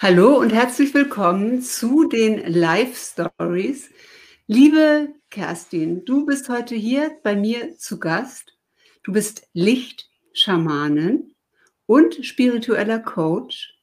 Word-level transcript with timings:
Hallo 0.00 0.38
und 0.38 0.52
herzlich 0.52 0.94
willkommen 0.94 1.60
zu 1.60 2.04
den 2.04 2.46
Live 2.46 2.96
Stories. 2.96 3.90
Liebe 4.46 5.08
Kerstin, 5.28 6.04
du 6.04 6.24
bist 6.24 6.48
heute 6.48 6.76
hier 6.76 7.10
bei 7.24 7.34
mir 7.34 7.76
zu 7.78 7.98
Gast. 7.98 8.56
Du 9.02 9.10
bist 9.12 9.48
Lichtschamanin 9.54 11.34
und 11.86 12.24
spiritueller 12.24 13.00
Coach 13.00 13.74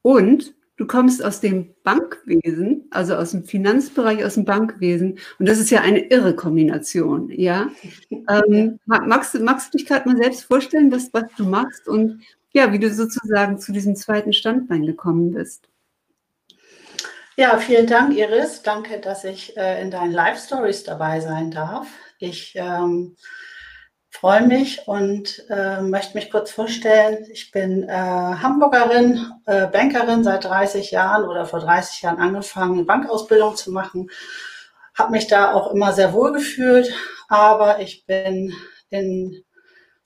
und 0.00 0.54
du 0.76 0.86
kommst 0.86 1.24
aus 1.24 1.40
dem 1.40 1.74
Bankwesen, 1.82 2.86
also 2.92 3.16
aus 3.16 3.32
dem 3.32 3.42
Finanzbereich, 3.42 4.24
aus 4.24 4.34
dem 4.34 4.44
Bankwesen. 4.44 5.18
Und 5.40 5.48
das 5.48 5.58
ist 5.58 5.70
ja 5.70 5.80
eine 5.80 6.06
irre 6.06 6.36
Kombination, 6.36 7.30
ja. 7.30 7.68
Ähm, 8.28 8.78
magst, 8.86 9.38
magst 9.40 9.74
du 9.74 9.78
dich 9.78 9.86
gerade 9.86 10.08
mal 10.08 10.16
selbst 10.16 10.44
vorstellen, 10.44 10.92
was, 10.92 11.12
was 11.12 11.24
du 11.36 11.44
machst 11.44 11.88
und 11.88 12.22
ja, 12.56 12.72
wie 12.72 12.78
du 12.78 12.90
sozusagen 12.90 13.58
zu 13.58 13.70
diesem 13.70 13.96
zweiten 13.96 14.32
Standbein 14.32 14.86
gekommen 14.86 15.32
bist. 15.32 15.68
Ja, 17.36 17.58
vielen 17.58 17.86
Dank, 17.86 18.16
Iris. 18.16 18.62
Danke, 18.62 18.98
dass 18.98 19.24
ich 19.24 19.54
äh, 19.58 19.82
in 19.82 19.90
deinen 19.90 20.12
Live-Stories 20.12 20.84
dabei 20.84 21.20
sein 21.20 21.50
darf. 21.50 21.86
Ich 22.18 22.54
ähm, 22.56 23.14
freue 24.08 24.46
mich 24.46 24.88
und 24.88 25.44
äh, 25.50 25.82
möchte 25.82 26.16
mich 26.16 26.30
kurz 26.30 26.50
vorstellen. 26.50 27.26
Ich 27.30 27.50
bin 27.50 27.86
äh, 27.90 27.92
Hamburgerin, 27.92 29.32
äh, 29.44 29.66
Bankerin 29.66 30.24
seit 30.24 30.44
30 30.46 30.92
Jahren 30.92 31.28
oder 31.28 31.44
vor 31.44 31.60
30 31.60 32.00
Jahren 32.00 32.18
angefangen, 32.18 32.86
Bankausbildung 32.86 33.56
zu 33.56 33.70
machen. 33.70 34.08
Habe 34.94 35.12
mich 35.12 35.26
da 35.26 35.52
auch 35.52 35.74
immer 35.74 35.92
sehr 35.92 36.14
wohl 36.14 36.32
gefühlt, 36.32 36.90
aber 37.28 37.80
ich 37.80 38.06
bin 38.06 38.54
in 38.88 39.44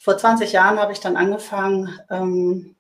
vor 0.01 0.17
20 0.17 0.53
Jahren 0.53 0.81
habe 0.81 0.93
ich 0.93 1.01
dann 1.01 1.17
angefangen, 1.17 1.91
ähm, 2.09 2.75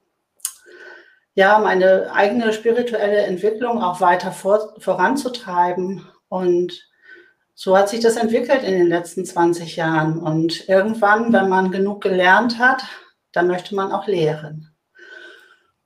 ja, 1.34 1.58
meine 1.58 2.10
eigene 2.12 2.52
spirituelle 2.52 3.18
Entwicklung 3.18 3.82
auch 3.82 4.00
weiter 4.00 4.32
vor, 4.32 4.74
voranzutreiben. 4.78 6.06
Und 6.28 6.88
so 7.54 7.76
hat 7.76 7.90
sich 7.90 8.00
das 8.00 8.16
entwickelt 8.16 8.62
in 8.62 8.72
den 8.72 8.88
letzten 8.88 9.26
20 9.26 9.76
Jahren. 9.76 10.18
Und 10.18 10.66
irgendwann, 10.68 11.30
wenn 11.32 11.50
man 11.50 11.70
genug 11.70 12.02
gelernt 12.02 12.58
hat, 12.58 12.84
dann 13.32 13.48
möchte 13.48 13.74
man 13.74 13.92
auch 13.92 14.06
lehren. 14.06 14.74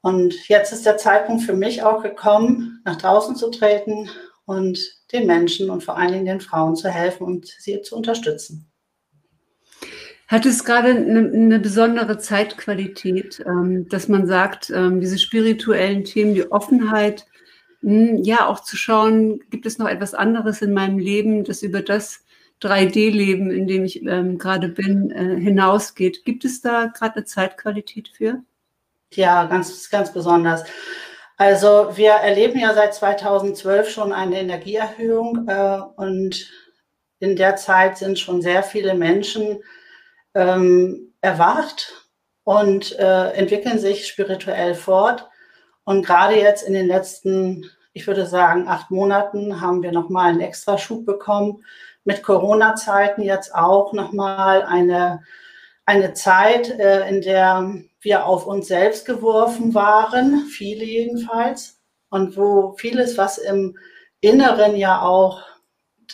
Und 0.03 0.49
jetzt 0.49 0.73
ist 0.73 0.87
der 0.87 0.99
Zeitpunkt 0.99 1.43
für 1.43 1.55
mich 1.55 1.83
auch 1.83 2.03
gekommen, 2.03 2.81
nach 2.85 2.97
draußen 2.97 3.35
zu 3.35 3.51
treten 3.51 4.09
und 4.45 4.79
den 5.13 5.27
Menschen 5.27 5.69
und 5.69 5.83
vor 5.83 5.97
allen 5.97 6.13
Dingen 6.13 6.27
den 6.27 6.41
Frauen 6.41 6.77
zu 6.77 6.91
helfen 6.91 7.25
und 7.25 7.47
sie 7.47 7.83
zu 7.83 7.97
unterstützen. 7.97 8.71
Hat 10.27 10.47
es 10.47 10.65
gerade 10.65 10.89
eine, 10.89 11.31
eine 11.33 11.59
besondere 11.59 12.19
Zeitqualität, 12.19 13.45
ähm, 13.47 13.89
dass 13.89 14.09
man 14.09 14.27
sagt, 14.27 14.71
ähm, 14.71 15.01
diese 15.01 15.19
spirituellen 15.19 16.05
Themen, 16.05 16.35
die 16.35 16.51
Offenheit, 16.51 17.27
mh, 17.83 18.09
hm, 18.09 18.25
ja 18.25 18.47
auch 18.47 18.61
zu 18.61 18.77
schauen, 18.77 19.41
gibt 19.51 19.67
es 19.67 19.79
noch 19.79 19.89
etwas 19.89 20.15
anderes 20.15 20.63
in 20.63 20.73
meinem 20.73 20.99
Leben, 20.99 21.45
das 21.45 21.63
über 21.63 21.83
das 21.83 22.25
3D-Leben, 22.63 23.51
in 23.51 23.67
dem 23.67 23.85
ich 23.85 24.03
ähm, 24.03 24.39
gerade 24.39 24.69
bin, 24.69 25.11
äh, 25.11 25.39
hinausgeht. 25.39 26.25
Gibt 26.25 26.45
es 26.45 26.63
da 26.63 26.87
gerade 26.87 27.17
eine 27.17 27.25
Zeitqualität 27.25 28.09
für? 28.09 28.43
Ja, 29.13 29.45
ganz, 29.45 29.91
ganz 29.91 30.13
besonders. 30.13 30.65
Also 31.37 31.91
wir 31.95 32.13
erleben 32.13 32.59
ja 32.61 32.75
seit 32.75 32.95
2012 32.95 33.91
schon 33.91 34.13
eine 34.13 34.41
Energieerhöhung 34.41 35.49
äh, 35.49 35.81
und 35.97 36.51
in 37.19 37.37
der 37.37 37.57
Zeit 37.57 37.99
sind 37.99 38.19
schon 38.19 38.41
sehr 38.41 38.63
viele 38.63 38.95
Menschen 38.95 39.63
ähm, 40.35 41.15
erwacht 41.21 42.09
und 42.45 42.99
äh, 42.99 43.31
entwickeln 43.33 43.79
sich 43.79 44.07
spirituell 44.07 44.75
fort. 44.75 45.29
Und 45.85 46.05
gerade 46.05 46.37
jetzt 46.37 46.63
in 46.67 46.75
den 46.75 46.87
letzten, 46.87 47.71
ich 47.93 48.07
würde 48.07 48.27
sagen, 48.27 48.69
acht 48.69 48.91
Monaten 48.91 49.61
haben 49.61 49.83
wir 49.83 49.93
nochmal 49.93 50.31
einen 50.31 50.41
extra 50.41 50.79
Schub 50.79 51.07
bekommen. 51.07 51.65
Mit 52.05 52.23
Corona-Zeiten 52.23 53.23
jetzt 53.23 53.55
auch 53.55 53.93
nochmal 53.93 54.63
eine, 54.63 55.23
eine 55.87 56.13
Zeit, 56.15 56.71
äh, 56.79 57.09
in 57.09 57.23
der 57.23 57.75
wir 58.01 58.27
auf 58.27 58.47
uns 58.47 58.69
selbst 58.69 59.07
geworfen 59.07 59.75
waren, 59.75 60.47
viele 60.47 60.85
jedenfalls, 60.85 61.81
und 62.11 62.37
wo 62.37 62.75
vieles, 62.77 63.19
was 63.19 63.39
im 63.39 63.77
Inneren 64.21 64.77
ja 64.77 65.01
auch 65.03 65.43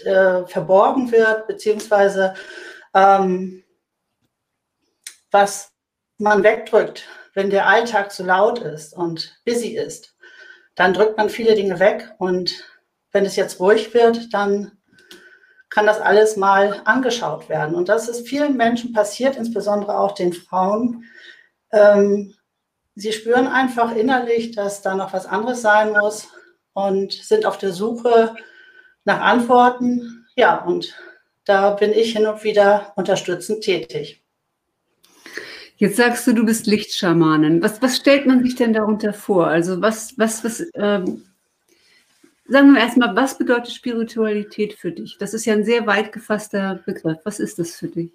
äh, 0.05 0.47
verborgen 0.47 1.13
wird, 1.13 1.47
beziehungsweise 1.47 2.35
ähm, 2.95 3.63
was 5.31 5.73
man 6.19 6.43
wegdrückt, 6.43 7.05
wenn 7.35 7.51
der 7.51 7.67
Alltag 7.67 8.13
zu 8.13 8.25
laut 8.25 8.59
ist 8.59 8.95
und 8.95 9.41
busy 9.45 9.77
ist, 9.77 10.17
dann 10.75 10.93
drückt 10.95 11.17
man 11.17 11.31
viele 11.31 11.55
Dinge 11.55 11.79
weg 11.79 12.15
und 12.19 12.65
wenn 13.13 13.25
es 13.25 13.37
jetzt 13.37 13.61
ruhig 13.61 13.93
wird, 13.95 14.33
dann 14.33 14.73
kann 15.69 15.87
das 15.87 16.01
alles 16.01 16.37
mal 16.37 16.83
angeschaut 16.85 17.49
werden. 17.49 17.75
Und 17.75 17.89
das 17.89 18.09
ist 18.09 18.29
vielen 18.29 18.57
Menschen 18.57 18.93
passiert, 18.93 19.37
insbesondere 19.37 19.99
auch 19.99 20.13
den 20.13 20.33
Frauen. 20.33 21.05
Ähm, 21.73 22.35
sie 22.97 23.13
spüren 23.13 23.47
einfach 23.47 23.95
innerlich, 23.95 24.51
dass 24.53 24.83
da 24.83 24.95
noch 24.95 25.13
was 25.13 25.27
anderes 25.27 25.63
sein 25.63 25.93
muss 25.93 26.29
und 26.73 27.13
sind 27.13 27.47
auf 27.47 27.57
der 27.57 27.73
Suche 27.73 28.35
nach 29.05 29.21
Antworten. 29.21 30.27
Ja, 30.35 30.65
und 30.65 30.95
da 31.45 31.71
bin 31.71 31.93
ich 31.93 32.13
hin 32.13 32.27
und 32.27 32.43
wieder 32.43 32.93
unterstützend 32.97 33.63
tätig. 33.63 34.25
Jetzt 35.81 35.97
sagst 35.97 36.27
du, 36.27 36.35
du 36.35 36.45
bist 36.45 36.67
Lichtschamanin. 36.67 37.63
Was, 37.63 37.81
was 37.81 37.97
stellt 37.97 38.27
man 38.27 38.45
sich 38.45 38.55
denn 38.55 38.75
darunter 38.75 39.15
vor? 39.15 39.47
Also 39.47 39.81
was, 39.81 40.13
was, 40.19 40.45
was, 40.45 40.63
ähm, 40.75 41.25
sagen 42.47 42.75
wir 42.75 42.83
erstmal, 42.83 43.17
was 43.17 43.39
bedeutet 43.39 43.73
Spiritualität 43.73 44.75
für 44.75 44.93
dich? 44.93 45.17
Das 45.19 45.33
ist 45.33 45.47
ja 45.47 45.55
ein 45.55 45.65
sehr 45.65 45.87
weit 45.87 46.13
gefasster 46.13 46.81
Begriff. 46.85 47.21
Was 47.25 47.41
ist 47.41 47.59
das 47.59 47.77
für 47.77 47.89
dich? 47.89 48.11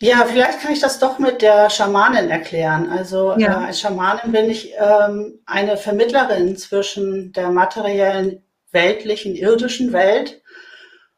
Ja, 0.00 0.26
vielleicht 0.26 0.60
kann 0.60 0.74
ich 0.74 0.80
das 0.80 0.98
doch 0.98 1.18
mit 1.18 1.40
der 1.40 1.70
Schamanin 1.70 2.28
erklären. 2.28 2.90
Also 2.90 3.34
ja. 3.38 3.62
äh, 3.62 3.66
als 3.68 3.80
Schamanin 3.80 4.32
bin 4.32 4.50
ich 4.50 4.74
ähm, 4.76 5.40
eine 5.46 5.78
Vermittlerin 5.78 6.58
zwischen 6.58 7.32
der 7.32 7.48
materiellen, 7.48 8.42
weltlichen, 8.70 9.34
irdischen 9.34 9.94
Welt 9.94 10.42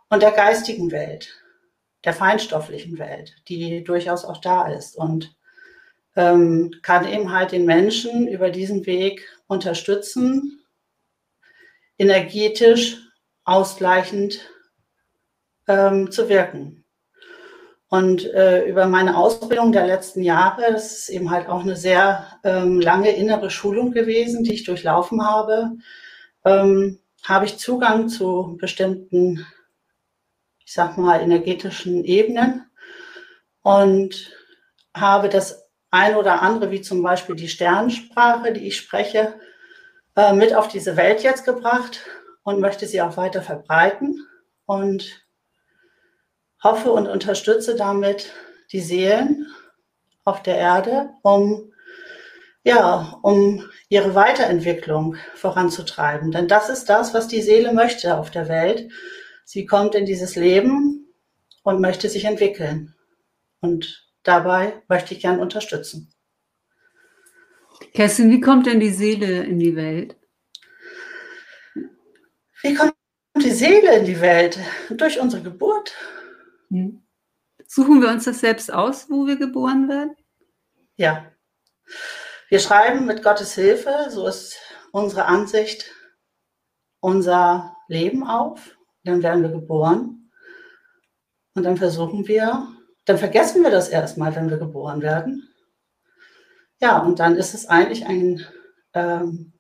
und 0.09 0.23
der 0.23 0.31
geistigen 0.31 0.93
Welt 0.93 1.44
der 2.05 2.13
feinstofflichen 2.13 2.99
Welt, 2.99 3.35
die 3.49 3.83
durchaus 3.83 4.25
auch 4.25 4.39
da 4.39 4.69
ist 4.69 4.97
und 4.97 5.35
ähm, 6.17 6.71
kann 6.83 7.09
eben 7.09 7.33
halt 7.33 7.53
den 7.53 7.65
Menschen 7.65 8.29
über 8.29 8.51
diesen 8.51 8.87
Weg 8.87 9.27
unterstützen, 9.47 10.61
energetisch 11.99 12.99
ausgleichend 13.45 14.41
ähm, 15.67 16.11
zu 16.11 16.29
wirken. 16.29 16.85
Und 17.89 18.25
äh, 18.25 18.65
über 18.65 18.87
meine 18.87 19.17
Ausbildung 19.17 19.71
der 19.71 19.87
letzten 19.87 20.23
Jahre, 20.23 20.73
das 20.73 20.99
ist 20.99 21.09
eben 21.11 21.31
halt 21.31 21.49
auch 21.49 21.61
eine 21.61 21.77
sehr 21.77 22.27
ähm, 22.43 22.81
lange 22.81 23.11
innere 23.11 23.51
Schulung 23.51 23.93
gewesen, 23.93 24.43
die 24.43 24.55
ich 24.55 24.65
durchlaufen 24.65 25.25
habe, 25.25 25.77
ähm, 26.45 26.99
habe 27.23 27.45
ich 27.45 27.59
Zugang 27.59 28.09
zu 28.09 28.57
bestimmten 28.61 29.47
ich 30.65 30.73
sag 30.73 30.97
mal, 30.97 31.21
energetischen 31.21 32.05
Ebenen 32.05 32.71
und 33.63 34.33
habe 34.95 35.29
das 35.29 35.69
ein 35.91 36.17
oder 36.17 36.43
andere, 36.43 36.71
wie 36.71 36.81
zum 36.81 37.03
Beispiel 37.03 37.37
die 37.37 37.49
Sternensprache, 37.49 38.53
die 38.53 38.67
ich 38.67 38.77
spreche, 38.77 39.35
äh, 40.17 40.33
mit 40.33 40.55
auf 40.55 40.69
diese 40.69 40.97
Welt 40.97 41.23
jetzt 41.23 41.45
gebracht 41.45 42.01
und 42.43 42.61
möchte 42.61 42.87
sie 42.87 43.01
auch 43.03 43.17
weiter 43.17 43.43
verbreiten 43.43 44.27
und 44.67 45.25
hoffe 46.63 46.93
und 46.93 47.07
unterstütze 47.07 47.77
damit 47.77 48.33
die 48.73 48.81
Seelen 48.81 49.47
auf 50.25 50.43
der 50.43 50.57
Erde, 50.57 51.11
um 51.23 51.71
ja, 52.67 53.19
um 53.21 53.69
ihre 53.91 54.15
Weiterentwicklung 54.15 55.17
voranzutreiben. 55.35 56.33
Denn 56.33 56.49
das 56.49 56.71
ist 56.71 56.87
das, 56.87 57.13
was 57.13 57.29
die 57.29 57.43
Seele 57.43 57.75
möchte 57.75 58.17
auf 58.17 58.31
der 58.31 58.49
Welt. 58.49 58.91
Sie 59.45 59.67
kommt 59.67 59.95
in 59.95 60.07
dieses 60.07 60.37
Leben 60.37 61.15
und 61.63 61.81
möchte 61.81 62.09
sich 62.09 62.25
entwickeln. 62.25 62.95
Und 63.61 64.11
dabei 64.23 64.83
möchte 64.89 65.15
ich 65.15 65.21
gern 65.21 65.39
unterstützen. 65.39 66.13
Kerstin, 67.93 68.31
wie 68.31 68.41
kommt 68.41 68.67
denn 68.67 68.81
die 68.81 68.91
Seele 68.91 69.45
in 69.45 69.59
die 69.59 69.77
Welt? 69.77 70.17
Wie 72.63 72.75
kommt 72.75 72.95
die 73.37 73.51
Seele 73.51 73.99
in 73.99 74.07
die 74.07 74.21
Welt? 74.21 74.59
Durch 74.91 75.21
unsere 75.21 75.43
Geburt. 75.43 75.95
Hm. 76.71 77.03
Suchen 77.67 78.01
wir 78.01 78.09
uns 78.09 78.25
das 78.25 78.41
selbst 78.41 78.73
aus, 78.73 79.11
wo 79.11 79.27
wir 79.27 79.37
geboren 79.37 79.89
werden? 79.89 80.17
Ja. 80.97 81.31
Wir 82.49 82.61
schreiben 82.61 83.05
mit 83.05 83.23
Gottes 83.23 83.55
Hilfe, 83.55 84.07
so 84.11 84.27
ist 84.27 84.57
unsere 84.93 85.27
Ansicht, 85.27 85.91
unser 87.01 87.77
Leben 87.89 88.25
auf 88.25 88.74
dann 89.05 89.23
werden 89.23 89.43
wir 89.43 89.51
geboren 89.51 90.31
und 91.55 91.63
dann 91.63 91.77
versuchen 91.77 92.27
wir, 92.27 92.69
dann 93.05 93.19
vergessen 93.19 93.63
wir 93.63 93.71
das 93.71 93.89
erstmal, 93.89 94.35
wenn 94.35 94.51
wir 94.51 94.59
geboren 94.59 95.03
werden. 95.03 95.49
Ja, 96.81 96.99
und 96.99 97.21
dann 97.21 97.37
ist 97.37 97.55
es 97.55 97.67
eigentlich 97.67 98.07
ein 98.07 98.45
ähm, 98.95 99.55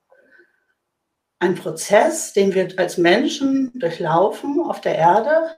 ein 1.45 1.55
Prozess, 1.57 2.33
den 2.33 2.55
wir 2.55 2.69
als 2.79 2.97
Menschen 2.97 3.71
durchlaufen 3.79 4.61
auf 4.63 4.81
der 4.81 4.97
Erde, 4.97 5.55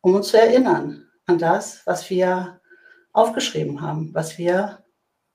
um 0.00 0.14
uns 0.14 0.28
zu 0.28 0.40
erinnern 0.40 1.08
an 1.26 1.38
das, 1.38 1.82
was 1.84 2.08
wir 2.10 2.60
aufgeschrieben 3.12 3.80
haben, 3.80 4.14
was 4.14 4.38
wir 4.38 4.84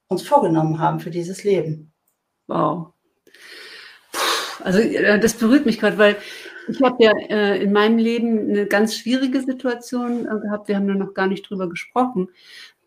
uns 0.08 0.24
vorgenommen 0.24 0.80
haben 0.80 1.02
für 1.02 1.12
dieses 1.12 1.44
Leben. 1.44 1.94
Wow. 2.48 2.94
Also 4.64 4.80
äh, 4.80 5.20
das 5.20 5.34
berührt 5.34 5.66
mich 5.66 5.80
gerade, 5.80 5.98
weil 5.98 6.16
ich 6.68 6.82
habe 6.82 7.04
ja 7.04 7.12
äh, 7.30 7.62
in 7.62 7.72
meinem 7.72 7.98
Leben 7.98 8.50
eine 8.50 8.66
ganz 8.66 8.96
schwierige 8.96 9.42
Situation 9.42 10.26
äh, 10.26 10.40
gehabt. 10.42 10.68
Wir 10.68 10.76
haben 10.76 10.88
da 10.88 10.94
noch 10.94 11.14
gar 11.14 11.28
nicht 11.28 11.50
drüber 11.50 11.68
gesprochen. 11.70 12.30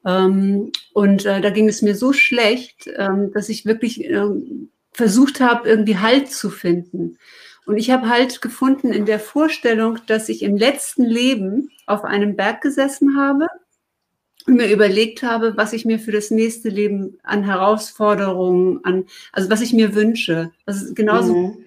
Ähm, 0.05 0.73
und 0.93 1.27
äh, 1.27 1.41
da 1.41 1.51
ging 1.51 1.69
es 1.69 1.83
mir 1.83 1.95
so 1.95 2.13
schlecht, 2.13 2.89
ähm, 2.97 3.33
dass 3.33 3.49
ich 3.49 3.67
wirklich 3.67 4.05
ähm, 4.05 4.71
versucht 4.93 5.41
habe, 5.41 5.69
irgendwie 5.69 5.99
Halt 5.99 6.31
zu 6.31 6.49
finden. 6.49 7.19
Und 7.67 7.77
ich 7.77 7.91
habe 7.91 8.09
Halt 8.09 8.41
gefunden 8.41 8.93
in 8.93 9.05
der 9.05 9.19
Vorstellung, 9.19 9.99
dass 10.07 10.29
ich 10.29 10.43
im 10.43 10.57
letzten 10.57 11.05
Leben 11.05 11.71
auf 11.87 12.05
einem 12.05 12.37
Berg 12.37 12.63
gesessen 12.63 13.19
habe 13.19 13.49
und 14.47 14.55
mir 14.55 14.71
überlegt 14.71 15.25
habe, 15.25 15.57
was 15.57 15.73
ich 15.73 15.85
mir 15.85 15.99
für 15.99 16.13
das 16.13 16.31
nächste 16.31 16.69
Leben 16.69 17.19
an 17.25 17.43
Herausforderungen, 17.43 18.81
an, 18.85 19.07
also 19.33 19.51
was 19.51 19.61
ich 19.61 19.73
mir 19.73 19.95
wünsche. 19.97 20.53
Also 20.65 20.95
genauso, 20.95 21.35
mhm. 21.35 21.66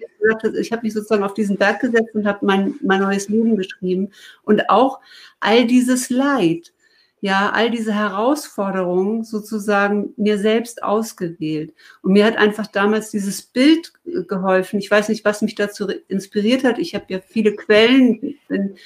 Ich 0.58 0.72
habe 0.72 0.82
mich 0.82 0.92
sozusagen 0.92 1.22
auf 1.22 1.34
diesen 1.34 1.56
Berg 1.56 1.80
gesetzt 1.80 2.14
und 2.14 2.26
habe 2.26 2.44
mein, 2.44 2.74
mein 2.82 3.00
neues 3.00 3.28
Leben 3.28 3.56
geschrieben. 3.56 4.10
Und 4.42 4.68
auch 4.70 5.00
all 5.40 5.66
dieses 5.66 6.10
Leid, 6.10 6.72
ja 7.20 7.50
all 7.50 7.70
diese 7.70 7.94
Herausforderungen 7.94 9.24
sozusagen 9.24 10.14
mir 10.16 10.38
selbst 10.38 10.82
ausgewählt. 10.82 11.74
Und 12.02 12.12
mir 12.12 12.24
hat 12.24 12.36
einfach 12.36 12.66
damals 12.66 13.10
dieses 13.10 13.42
Bild 13.42 13.92
geholfen. 14.26 14.78
Ich 14.78 14.90
weiß 14.90 15.08
nicht, 15.08 15.24
was 15.24 15.42
mich 15.42 15.54
dazu 15.54 15.88
inspiriert 16.08 16.64
hat. 16.64 16.78
Ich 16.78 16.94
habe 16.94 17.06
ja 17.08 17.20
viele 17.20 17.54
Quellen, 17.54 18.36
bin 18.48 18.76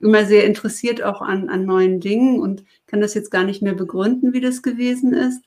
immer 0.00 0.24
sehr 0.24 0.44
interessiert 0.44 1.02
auch 1.02 1.22
an, 1.22 1.48
an 1.48 1.64
neuen 1.64 2.00
Dingen 2.00 2.40
und 2.40 2.64
kann 2.86 3.00
das 3.00 3.14
jetzt 3.14 3.30
gar 3.30 3.44
nicht 3.44 3.62
mehr 3.62 3.74
begründen, 3.74 4.32
wie 4.32 4.40
das 4.40 4.62
gewesen 4.62 5.12
ist. 5.12 5.42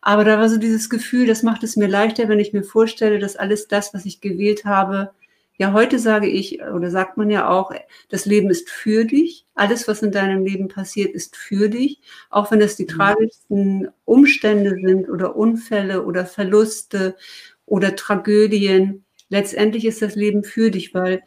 Aber 0.00 0.24
da 0.24 0.38
war 0.38 0.48
so 0.48 0.58
dieses 0.58 0.90
Gefühl, 0.90 1.26
das 1.26 1.42
macht 1.42 1.62
es 1.62 1.76
mir 1.76 1.88
leichter, 1.88 2.28
wenn 2.28 2.40
ich 2.40 2.52
mir 2.52 2.62
vorstelle, 2.62 3.18
dass 3.18 3.36
alles 3.36 3.68
das, 3.68 3.94
was 3.94 4.04
ich 4.04 4.20
gewählt 4.20 4.64
habe, 4.64 5.10
ja, 5.58 5.72
heute 5.72 5.98
sage 5.98 6.26
ich, 6.26 6.62
oder 6.62 6.90
sagt 6.90 7.16
man 7.16 7.30
ja 7.30 7.48
auch, 7.48 7.72
das 8.10 8.26
Leben 8.26 8.50
ist 8.50 8.68
für 8.68 9.06
dich. 9.06 9.46
Alles, 9.54 9.88
was 9.88 10.02
in 10.02 10.12
deinem 10.12 10.44
Leben 10.44 10.68
passiert, 10.68 11.14
ist 11.14 11.34
für 11.34 11.70
dich. 11.70 12.00
Auch 12.28 12.50
wenn 12.50 12.60
es 12.60 12.76
die 12.76 12.84
mhm. 12.84 12.88
tragischsten 12.88 13.88
Umstände 14.04 14.76
sind 14.82 15.08
oder 15.08 15.34
Unfälle 15.34 16.04
oder 16.04 16.26
Verluste 16.26 17.16
oder 17.64 17.96
Tragödien. 17.96 19.04
Letztendlich 19.30 19.86
ist 19.86 20.02
das 20.02 20.14
Leben 20.14 20.44
für 20.44 20.70
dich, 20.70 20.92
weil 20.92 21.22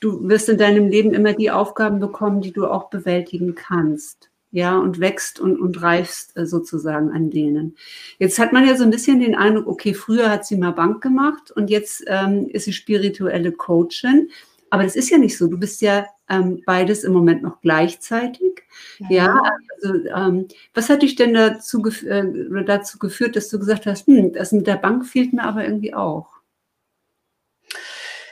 du 0.00 0.28
wirst 0.28 0.48
in 0.48 0.58
deinem 0.58 0.88
Leben 0.88 1.12
immer 1.12 1.32
die 1.32 1.50
Aufgaben 1.50 1.98
bekommen, 1.98 2.40
die 2.40 2.52
du 2.52 2.66
auch 2.66 2.90
bewältigen 2.90 3.56
kannst 3.56 4.30
ja, 4.54 4.78
und 4.78 5.00
wächst 5.00 5.40
und, 5.40 5.58
und 5.58 5.82
reifst 5.82 6.36
äh, 6.36 6.46
sozusagen 6.46 7.10
an 7.10 7.28
denen. 7.28 7.76
Jetzt 8.20 8.38
hat 8.38 8.52
man 8.52 8.64
ja 8.64 8.76
so 8.76 8.84
ein 8.84 8.90
bisschen 8.90 9.18
den 9.18 9.34
Eindruck, 9.34 9.66
okay, 9.66 9.94
früher 9.94 10.30
hat 10.30 10.46
sie 10.46 10.56
mal 10.56 10.70
Bank 10.70 11.02
gemacht 11.02 11.50
und 11.50 11.70
jetzt 11.70 12.04
ähm, 12.06 12.48
ist 12.50 12.66
sie 12.66 12.72
spirituelle 12.72 13.50
Coachin. 13.50 14.30
Aber 14.70 14.84
das 14.84 14.94
ist 14.94 15.10
ja 15.10 15.18
nicht 15.18 15.36
so. 15.36 15.48
Du 15.48 15.58
bist 15.58 15.82
ja 15.82 16.06
ähm, 16.30 16.62
beides 16.64 17.02
im 17.02 17.12
Moment 17.12 17.42
noch 17.42 17.60
gleichzeitig. 17.62 18.62
Ja, 19.00 19.08
ja 19.10 19.42
also 19.82 19.94
ähm, 20.14 20.46
was 20.72 20.88
hat 20.88 21.02
dich 21.02 21.16
denn 21.16 21.34
dazu, 21.34 21.82
gef 21.82 22.04
äh, 22.04 22.24
dazu 22.64 23.00
geführt, 23.00 23.34
dass 23.34 23.48
du 23.48 23.58
gesagt 23.58 23.86
hast, 23.86 24.06
hm, 24.06 24.34
das 24.34 24.52
mit 24.52 24.68
der 24.68 24.76
Bank 24.76 25.04
fehlt 25.04 25.32
mir 25.32 25.42
aber 25.42 25.64
irgendwie 25.64 25.94
auch? 25.94 26.28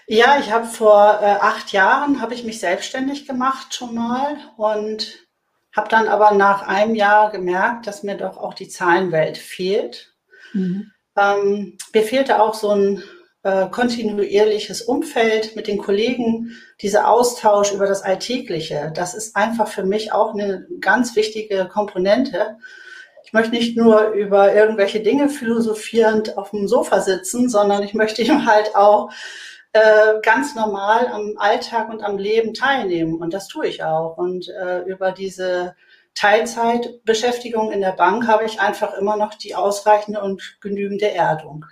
Ja, 0.07 0.39
ich 0.39 0.53
habe 0.53 0.67
vor 0.67 1.19
äh, 1.21 1.39
acht 1.41 1.73
Jahren 1.73 2.21
habe 2.21 2.35
ich 2.35 2.45
mich 2.45 2.61
selbstständig 2.61 3.27
gemacht 3.27 3.75
schon 3.75 3.97
mal 3.97 4.37
und 4.57 5.23
habe 5.75 5.89
dann 5.89 6.09
aber 6.09 6.33
nach 6.33 6.67
einem 6.67 6.95
Jahr 6.95 7.31
gemerkt, 7.31 7.87
dass 7.87 8.03
mir 8.03 8.17
doch 8.17 8.37
auch 8.37 8.55
die 8.55 8.69
Zahlenwelt 8.69 9.39
fehlt. 9.39 10.15
Mhm. 10.53 10.91
Ähm, 11.17 11.77
mir 11.93 12.03
fehlte 12.03 12.41
auch 12.41 12.55
so 12.55 12.71
ein 12.71 13.03
äh, 13.43 13.69
kontinuierliches 13.69 14.83
Umfeld 14.83 15.57
mit 15.57 15.67
den 15.67 15.79
Kollegen, 15.79 16.57
dieser 16.81 17.09
Austausch 17.09 17.73
über 17.73 17.87
das 17.87 18.03
Alltägliche. 18.03 18.93
Das 18.95 19.15
ist 19.15 19.35
einfach 19.35 19.69
für 19.69 19.85
mich 19.85 20.13
auch 20.13 20.35
eine 20.35 20.67
ganz 20.81 21.17
wichtige 21.17 21.67
Komponente. 21.67 22.59
Ich 23.25 23.33
möchte 23.33 23.53
nicht 23.53 23.77
nur 23.77 24.11
über 24.11 24.55
irgendwelche 24.55 25.01
Dinge 25.01 25.29
philosophierend 25.29 26.37
auf 26.37 26.51
dem 26.51 26.69
Sofa 26.69 27.01
sitzen, 27.01 27.49
sondern 27.49 27.83
ich 27.83 27.95
möchte 27.95 28.23
eben 28.23 28.47
halt 28.47 28.77
auch 28.77 29.11
äh, 29.73 30.21
ganz 30.23 30.55
normal 30.55 31.09
am 31.09 31.35
Alltag 31.39 31.89
und 31.89 32.03
am 32.03 32.19
Leben 32.19 32.55
teilnehmen. 32.55 33.15
Und 33.15 33.33
das 33.33 33.49
tue 33.49 33.67
ich 33.67 33.83
auch. 33.83 34.19
Und 34.19 34.49
äh, 34.49 34.83
über 34.83 35.13
diese 35.13 35.75
Teilzeitbeschäftigung 36.15 37.73
in 37.73 37.81
der 37.81 37.93
Bank 37.93 38.27
habe 38.27 38.45
ich 38.45 38.61
einfach 38.61 38.97
immer 38.99 39.17
noch 39.17 39.35
die 39.35 39.55
ausreichende 39.55 40.21
und 40.21 40.59
genügende 40.61 41.11
Erdung. 41.11 41.65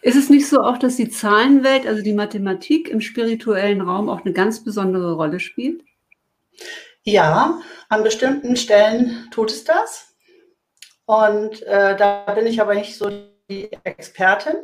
Ist 0.00 0.16
es 0.16 0.30
nicht 0.30 0.48
so 0.48 0.60
auch, 0.60 0.78
dass 0.78 0.96
die 0.96 1.08
Zahlenwelt, 1.08 1.86
also 1.86 2.02
die 2.02 2.12
Mathematik 2.12 2.88
im 2.88 3.00
spirituellen 3.00 3.80
Raum 3.80 4.08
auch 4.08 4.24
eine 4.24 4.32
ganz 4.32 4.64
besondere 4.64 5.14
Rolle 5.14 5.40
spielt? 5.40 5.82
Ja, 7.02 7.60
an 7.88 8.02
bestimmten 8.02 8.56
Stellen 8.56 9.28
tut 9.30 9.50
es 9.50 9.64
das. 9.64 10.14
Und 11.04 11.62
äh, 11.62 11.96
da 11.96 12.32
bin 12.34 12.46
ich 12.46 12.60
aber 12.60 12.74
nicht 12.74 12.96
so 12.96 13.10
die 13.50 13.70
Expertin. 13.84 14.56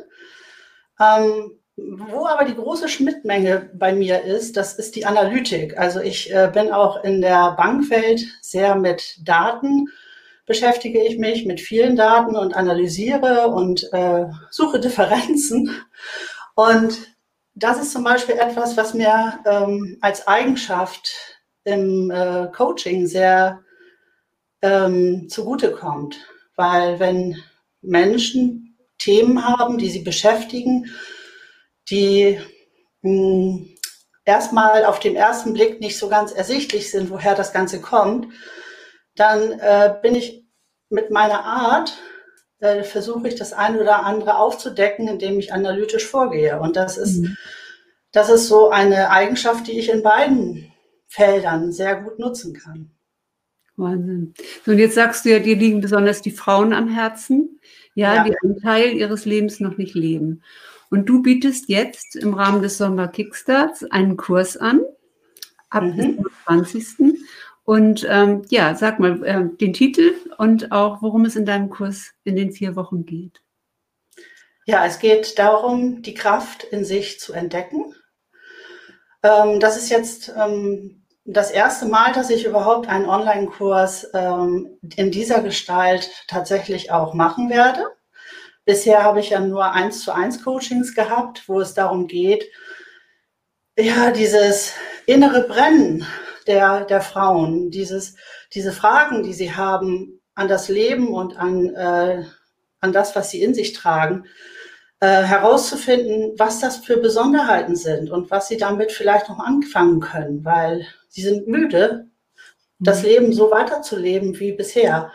Ähm, 0.99 1.58
wo 1.91 2.25
aber 2.25 2.45
die 2.45 2.55
große 2.55 2.87
Schnittmenge 2.87 3.69
bei 3.73 3.93
mir 3.93 4.23
ist, 4.23 4.57
das 4.57 4.73
ist 4.73 4.95
die 4.95 5.05
Analytik. 5.05 5.77
Also 5.77 5.99
ich 5.99 6.33
äh, 6.33 6.49
bin 6.53 6.71
auch 6.71 7.03
in 7.03 7.21
der 7.21 7.51
Bankwelt 7.51 8.21
sehr 8.41 8.75
mit 8.75 9.19
Daten 9.23 9.89
beschäftige 10.49 11.03
ich 11.03 11.19
mich 11.19 11.45
mit 11.45 11.61
vielen 11.61 11.95
Daten 11.95 12.35
und 12.35 12.55
analysiere 12.55 13.49
und 13.49 13.87
äh, 13.93 14.25
suche 14.49 14.79
Differenzen. 14.79 15.69
Und 16.55 16.97
das 17.53 17.79
ist 17.79 17.91
zum 17.91 18.03
Beispiel 18.03 18.33
etwas, 18.35 18.75
was 18.75 18.95
mir 18.95 19.39
ähm, 19.45 19.99
als 20.01 20.27
Eigenschaft 20.27 21.11
im 21.65 22.09
äh, 22.09 22.47
Coaching 22.51 23.05
sehr 23.05 23.59
ähm, 24.63 25.29
zugutekommt. 25.29 26.17
Weil 26.55 26.99
wenn 26.99 27.37
Menschen 27.83 28.75
Themen 28.97 29.47
haben, 29.47 29.77
die 29.77 29.89
sie 29.89 30.01
beschäftigen, 30.01 30.87
die 31.89 32.39
mh, 33.01 33.11
hm, 33.11 33.69
erstmal 34.25 34.85
auf 34.85 34.99
den 34.99 35.15
ersten 35.15 35.53
Blick 35.53 35.79
nicht 35.79 35.97
so 35.97 36.07
ganz 36.07 36.31
ersichtlich 36.31 36.91
sind, 36.91 37.09
woher 37.09 37.35
das 37.35 37.51
Ganze 37.51 37.81
kommt, 37.81 38.27
dann 39.15 39.51
äh, 39.59 39.95
bin 40.01 40.15
ich 40.15 40.45
mit 40.89 41.11
meiner 41.11 41.43
Art, 41.43 41.97
äh, 42.59 42.83
versuche 42.83 43.27
ich 43.27 43.35
das 43.35 43.53
eine 43.53 43.81
oder 43.81 44.05
andere 44.05 44.37
aufzudecken, 44.37 45.07
indem 45.07 45.39
ich 45.39 45.51
analytisch 45.53 46.05
vorgehe. 46.05 46.59
Und 46.59 46.75
das 46.75 46.97
ist, 46.97 47.21
mhm. 47.21 47.37
das 48.11 48.29
ist 48.29 48.47
so 48.47 48.69
eine 48.69 49.09
Eigenschaft, 49.09 49.67
die 49.67 49.79
ich 49.79 49.89
in 49.89 50.03
beiden 50.03 50.71
Feldern 51.07 51.71
sehr 51.71 52.01
gut 52.01 52.19
nutzen 52.19 52.53
kann. 52.53 52.91
Wahnsinn. 53.77 54.33
So, 54.65 54.71
und 54.71 54.77
jetzt 54.77 54.95
sagst 54.95 55.25
du 55.25 55.29
ja, 55.29 55.39
dir 55.39 55.55
liegen 55.55 55.81
besonders 55.81 56.21
die 56.21 56.31
Frauen 56.31 56.73
am 56.73 56.89
Herzen, 56.89 57.59
ja, 57.95 58.15
ja. 58.15 58.23
die 58.25 58.35
einen 58.43 58.61
Teil 58.61 58.93
ihres 58.93 59.25
Lebens 59.25 59.59
noch 59.59 59.77
nicht 59.77 59.95
leben. 59.95 60.43
Und 60.89 61.05
du 61.05 61.21
bietest 61.21 61.69
jetzt 61.69 62.15
im 62.15 62.33
Rahmen 62.33 62.61
des 62.61 62.77
Sommer 62.77 63.07
Kickstarts 63.07 63.83
einen 63.83 64.17
Kurs 64.17 64.57
an, 64.57 64.81
ab 65.69 65.83
mhm. 65.83 65.97
dem 65.97 66.25
20. 66.45 66.85
Und 67.63 68.07
ähm, 68.09 68.43
ja, 68.49 68.73
sag 68.73 68.99
mal 68.99 69.23
äh, 69.23 69.57
den 69.57 69.73
Titel 69.73 70.15
und 70.37 70.71
auch, 70.71 71.03
worum 71.03 71.25
es 71.25 71.35
in 71.35 71.45
deinem 71.45 71.69
Kurs 71.69 72.11
in 72.23 72.35
den 72.35 72.51
vier 72.51 72.75
Wochen 72.75 73.05
geht. 73.05 73.41
Ja, 74.65 74.85
es 74.85 74.99
geht 74.99 75.37
darum, 75.37 76.01
die 76.01 76.15
Kraft 76.15 76.63
in 76.63 76.83
sich 76.85 77.19
zu 77.19 77.33
entdecken. 77.33 77.93
Ähm, 79.21 79.59
das 79.59 79.77
ist 79.77 79.89
jetzt 79.89 80.33
ähm, 80.35 81.05
das 81.25 81.51
erste 81.51 81.85
Mal, 81.85 82.13
dass 82.13 82.29
ich 82.29 82.45
überhaupt 82.45 82.87
einen 82.87 83.05
Online-Kurs 83.05 84.09
ähm, 84.13 84.77
in 84.95 85.11
dieser 85.11 85.41
Gestalt 85.41 86.09
tatsächlich 86.27 86.91
auch 86.91 87.13
machen 87.13 87.49
werde. 87.49 87.85
Bisher 88.69 89.01
habe 89.01 89.19
ich 89.19 89.31
ja 89.31 89.39
nur 89.39 89.71
eins 89.71 90.03
zu 90.03 90.11
eins 90.11 90.43
Coachings 90.43 90.93
gehabt, 90.93 91.49
wo 91.49 91.59
es 91.59 91.73
darum 91.73 92.05
geht, 92.05 92.45
ja, 93.75 94.11
dieses 94.11 94.73
innere 95.07 95.47
Brennen 95.47 96.05
der, 96.45 96.85
der 96.85 97.01
Frauen, 97.01 97.71
dieses, 97.71 98.13
diese 98.53 98.71
Fragen, 98.71 99.23
die 99.23 99.33
sie 99.33 99.55
haben 99.55 100.21
an 100.35 100.47
das 100.47 100.69
Leben 100.69 101.07
und 101.15 101.35
an, 101.35 101.73
äh, 101.73 102.23
an 102.79 102.93
das, 102.93 103.15
was 103.15 103.31
sie 103.31 103.41
in 103.41 103.55
sich 103.55 103.73
tragen, 103.73 104.25
äh, 104.99 105.23
herauszufinden, 105.23 106.35
was 106.37 106.59
das 106.59 106.77
für 106.77 106.97
Besonderheiten 106.97 107.75
sind 107.75 108.11
und 108.11 108.29
was 108.29 108.49
sie 108.49 108.57
damit 108.57 108.91
vielleicht 108.91 109.29
noch 109.29 109.39
anfangen 109.39 109.99
können, 109.99 110.45
weil 110.45 110.85
sie 111.07 111.23
sind 111.23 111.47
müde, 111.47 112.05
das 112.77 113.01
mhm. 113.01 113.07
Leben 113.07 113.33
so 113.33 113.49
weiterzuleben 113.49 114.39
wie 114.39 114.51
bisher. 114.51 115.11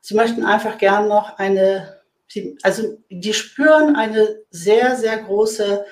Sie 0.00 0.16
möchten 0.16 0.44
einfach 0.44 0.76
gern 0.78 1.06
noch 1.06 1.38
eine 1.38 1.95
sie, 2.28 2.58
also 2.62 2.98
die 3.10 3.32
spüren 3.32 3.96
eine 3.96 4.42
sehr, 4.50 4.96
sehr 4.96 5.18
große 5.22 5.84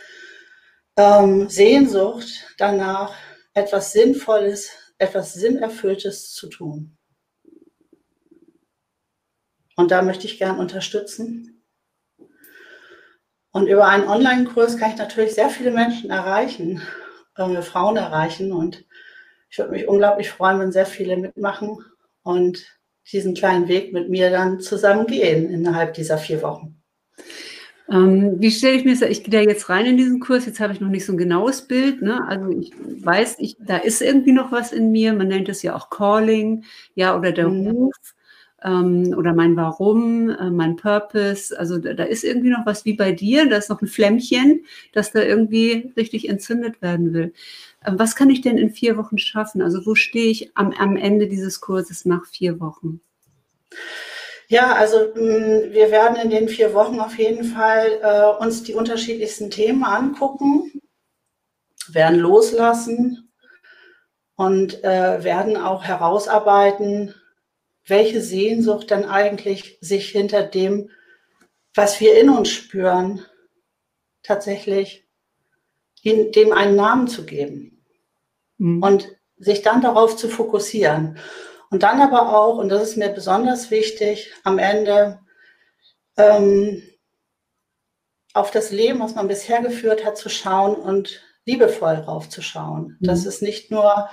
ähm, 0.96 1.48
Sehnsucht 1.48 2.54
danach, 2.58 3.14
etwas 3.52 3.92
Sinnvolles, 3.92 4.70
etwas 4.98 5.34
Sinnerfülltes 5.34 6.32
zu 6.32 6.48
tun. 6.48 6.96
Und 9.76 9.90
da 9.90 10.02
möchte 10.02 10.26
ich 10.26 10.38
gern 10.38 10.58
unterstützen. 10.58 11.64
Und 13.50 13.68
über 13.68 13.86
einen 13.86 14.08
Online-Kurs 14.08 14.78
kann 14.78 14.90
ich 14.90 14.96
natürlich 14.96 15.34
sehr 15.34 15.48
viele 15.48 15.70
Menschen 15.70 16.10
erreichen, 16.10 16.82
äh, 17.36 17.62
Frauen 17.62 17.96
erreichen. 17.96 18.52
Und 18.52 18.84
ich 19.48 19.58
würde 19.58 19.72
mich 19.72 19.86
unglaublich 19.86 20.30
freuen, 20.30 20.58
wenn 20.60 20.72
sehr 20.72 20.86
viele 20.86 21.16
mitmachen 21.16 21.84
und 22.22 22.66
diesen 23.12 23.34
kleinen 23.34 23.68
Weg 23.68 23.92
mit 23.92 24.08
mir 24.08 24.30
dann 24.30 24.60
zusammen 24.60 25.06
gehen 25.06 25.50
innerhalb 25.50 25.94
dieser 25.94 26.18
vier 26.18 26.42
Wochen. 26.42 26.80
Ähm, 27.90 28.36
wie 28.40 28.50
stelle 28.50 28.76
ich 28.76 28.84
mir 28.84 28.96
das? 28.96 29.08
Ich 29.10 29.24
gehe 29.24 29.32
da 29.32 29.40
jetzt 29.40 29.68
rein 29.68 29.84
in 29.84 29.96
diesen 29.96 30.20
Kurs. 30.20 30.46
Jetzt 30.46 30.60
habe 30.60 30.72
ich 30.72 30.80
noch 30.80 30.88
nicht 30.88 31.04
so 31.04 31.12
ein 31.12 31.18
genaues 31.18 31.62
Bild. 31.62 32.00
Ne? 32.00 32.26
Also 32.26 32.48
ich 32.48 32.72
weiß, 32.72 33.36
ich, 33.38 33.56
da 33.60 33.76
ist 33.76 34.00
irgendwie 34.00 34.32
noch 34.32 34.52
was 34.52 34.72
in 34.72 34.90
mir. 34.90 35.12
Man 35.12 35.28
nennt 35.28 35.48
es 35.48 35.62
ja 35.62 35.74
auch 35.74 35.90
Calling, 35.90 36.64
ja, 36.94 37.16
oder 37.16 37.32
der 37.32 37.48
mhm. 37.48 37.66
Ruf 37.68 38.14
ähm, 38.64 39.14
oder 39.16 39.34
mein 39.34 39.56
Warum, 39.56 40.30
äh, 40.30 40.50
mein 40.50 40.76
Purpose. 40.76 41.56
Also 41.56 41.78
da, 41.78 41.92
da, 41.92 42.04
ist 42.04 42.24
irgendwie 42.24 42.50
noch 42.50 42.64
was 42.64 42.84
wie 42.84 42.94
bei 42.94 43.12
dir. 43.12 43.48
Da 43.48 43.56
ist 43.56 43.70
noch 43.70 43.82
ein 43.82 43.88
Flämmchen, 43.88 44.64
das 44.92 45.12
da 45.12 45.22
irgendwie 45.22 45.92
richtig 45.96 46.28
entzündet 46.28 46.80
werden 46.82 47.12
will. 47.12 47.32
Ähm, 47.84 47.98
was 47.98 48.16
kann 48.16 48.30
ich 48.30 48.40
denn 48.40 48.58
in 48.58 48.70
vier 48.70 48.96
Wochen 48.96 49.18
schaffen? 49.18 49.62
Also 49.62 49.84
wo 49.84 49.94
stehe 49.94 50.30
ich 50.30 50.56
am, 50.56 50.72
am 50.72 50.96
Ende 50.96 51.28
dieses 51.28 51.60
Kurses 51.60 52.04
nach 52.04 52.26
vier 52.26 52.58
Wochen? 52.60 53.00
Ja, 54.48 54.74
also 54.74 54.98
mm, 55.14 55.72
wir 55.72 55.90
werden 55.90 56.16
in 56.16 56.30
den 56.30 56.48
vier 56.48 56.74
Wochen 56.74 57.00
auf 57.00 57.18
jeden 57.18 57.44
Fall 57.44 57.86
äh, 58.02 58.42
uns 58.42 58.62
die 58.62 58.74
unterschiedlichsten 58.74 59.50
Themen 59.50 59.84
angucken, 59.84 60.80
werden 61.88 62.18
loslassen 62.18 63.30
und 64.36 64.82
äh, 64.84 65.22
werden 65.22 65.56
auch 65.56 65.84
herausarbeiten, 65.84 67.14
welche 67.86 68.20
Sehnsucht 68.20 68.90
denn 68.90 69.04
eigentlich 69.04 69.78
sich 69.80 70.08
hinter 70.08 70.42
dem, 70.42 70.90
was 71.74 72.00
wir 72.00 72.18
in 72.18 72.30
uns 72.30 72.50
spüren, 72.50 73.24
tatsächlich 74.22 75.06
in, 76.02 76.32
dem 76.32 76.52
einen 76.52 76.76
Namen 76.76 77.08
zu 77.08 77.24
geben 77.24 77.84
mhm. 78.58 78.82
und 78.82 79.08
sich 79.36 79.62
dann 79.62 79.82
darauf 79.82 80.16
zu 80.16 80.28
fokussieren. 80.28 81.18
Und 81.70 81.82
dann 81.82 82.00
aber 82.00 82.36
auch, 82.36 82.58
und 82.58 82.68
das 82.68 82.82
ist 82.82 82.96
mir 82.96 83.08
besonders 83.08 83.70
wichtig, 83.70 84.32
am 84.44 84.58
Ende 84.58 85.20
ähm, 86.16 86.82
auf 88.32 88.50
das 88.50 88.70
Leben, 88.70 89.00
was 89.00 89.14
man 89.14 89.28
bisher 89.28 89.60
geführt 89.60 90.04
hat, 90.04 90.16
zu 90.16 90.28
schauen 90.28 90.76
und 90.76 91.22
liebevoll 91.44 91.94
raufzuschauen. 91.94 92.96
Mhm. 93.00 93.06
Dass 93.06 93.26
es 93.26 93.42
nicht 93.42 93.70
nur 93.70 94.08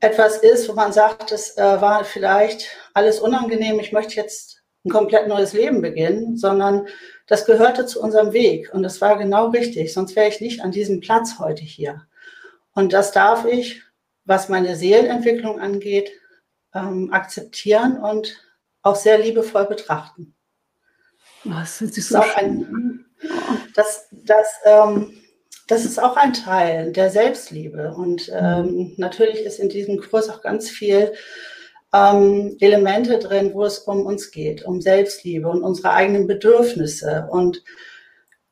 etwas 0.00 0.38
ist, 0.38 0.68
wo 0.68 0.74
man 0.74 0.92
sagt, 0.92 1.32
es 1.32 1.56
äh, 1.56 1.80
war 1.80 2.04
vielleicht 2.04 2.68
alles 2.94 3.20
unangenehm, 3.20 3.78
ich 3.80 3.92
möchte 3.92 4.14
jetzt 4.14 4.62
ein 4.84 4.90
komplett 4.90 5.28
neues 5.28 5.52
Leben 5.52 5.82
beginnen, 5.82 6.36
sondern 6.36 6.86
das 7.26 7.46
gehörte 7.46 7.86
zu 7.86 8.00
unserem 8.00 8.32
Weg 8.32 8.72
und 8.72 8.82
das 8.82 9.00
war 9.00 9.18
genau 9.18 9.48
richtig, 9.48 9.92
sonst 9.92 10.14
wäre 10.16 10.28
ich 10.28 10.40
nicht 10.40 10.62
an 10.62 10.72
diesem 10.72 11.00
Platz 11.00 11.38
heute 11.38 11.62
hier. 11.62 12.06
Und 12.72 12.92
das 12.92 13.12
darf 13.12 13.44
ich, 13.44 13.82
was 14.24 14.48
meine 14.48 14.76
Seelenentwicklung 14.76 15.60
angeht, 15.60 16.10
ähm, 16.74 17.12
akzeptieren 17.12 17.98
und 17.98 18.40
auch 18.82 18.96
sehr 18.96 19.18
liebevoll 19.18 19.66
betrachten. 19.66 20.34
Was 21.44 21.78
das 21.78 21.96
ist 21.96 22.08
so 22.08 22.18
das, 22.18 22.36
ein, 22.36 23.04
das, 23.74 24.08
das, 24.10 24.46
ähm, 24.64 25.14
das 25.68 25.84
ist 25.84 26.02
auch 26.02 26.16
ein 26.16 26.32
Teil 26.32 26.92
der 26.92 27.10
Selbstliebe. 27.10 27.94
Und 27.94 28.30
ähm, 28.34 28.64
mhm. 28.64 28.94
natürlich 28.96 29.40
ist 29.40 29.58
in 29.58 29.68
diesem 29.68 30.00
Kurs 30.00 30.28
auch 30.28 30.42
ganz 30.42 30.68
viel 30.68 31.12
ähm, 31.94 32.56
Elemente 32.60 33.18
drin, 33.18 33.52
wo 33.54 33.64
es 33.64 33.78
um 33.78 34.04
uns 34.04 34.32
geht, 34.32 34.64
um 34.64 34.80
Selbstliebe 34.80 35.48
und 35.48 35.62
unsere 35.62 35.92
eigenen 35.92 36.26
Bedürfnisse. 36.26 37.28
Und 37.30 37.62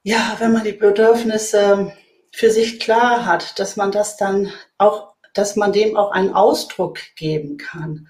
ja, 0.02 0.36
wenn 0.38 0.52
man 0.52 0.64
die 0.64 0.72
Bedürfnisse 0.72 1.92
für 2.32 2.50
sich 2.50 2.80
klar 2.80 3.26
hat, 3.26 3.58
dass 3.58 3.76
man 3.76 3.90
das 3.92 4.16
dann 4.16 4.50
auch 4.78 5.12
dass 5.34 5.56
man 5.56 5.72
dem 5.72 5.96
auch 5.96 6.12
einen 6.12 6.34
Ausdruck 6.34 6.98
geben 7.16 7.56
kann. 7.56 8.08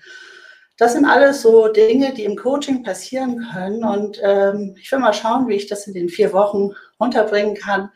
Das 0.76 0.94
sind 0.94 1.04
alles 1.04 1.42
so 1.42 1.68
Dinge, 1.68 2.12
die 2.14 2.24
im 2.24 2.36
Coaching 2.36 2.82
passieren 2.82 3.46
können. 3.52 3.84
Und 3.84 4.20
ähm, 4.22 4.74
ich 4.80 4.90
will 4.90 4.98
mal 4.98 5.12
schauen, 5.12 5.48
wie 5.48 5.54
ich 5.54 5.66
das 5.66 5.86
in 5.86 5.94
den 5.94 6.08
vier 6.08 6.32
Wochen 6.32 6.70
unterbringen 6.98 7.54
kann. 7.54 7.90